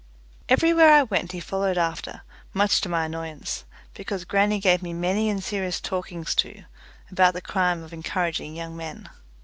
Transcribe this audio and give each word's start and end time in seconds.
Everywhere 0.49 0.89
I 0.91 1.03
went 1.03 1.31
he 1.31 1.39
followed 1.39 1.77
after, 1.77 2.23
much 2.55 2.81
to 2.81 2.89
my 2.89 3.05
annoyance, 3.05 3.65
because 3.93 4.25
grannie 4.25 4.59
gave 4.59 4.81
me 4.81 4.93
many 4.93 5.29
and 5.29 5.43
serious 5.43 5.79
talkings 5.79 6.33
to 6.37 6.63
about 7.11 7.35
the 7.35 7.39
crime 7.41 7.83
of 7.83 7.93
encouraging 7.93 8.55
young 8.55 8.75
men. 8.75 9.11